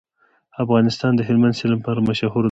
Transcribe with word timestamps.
افغانستان 0.63 1.11
د 1.15 1.21
هلمند 1.27 1.57
سیند 1.59 1.73
لپاره 1.75 1.99
مشهور 2.09 2.35
دی. 2.39 2.39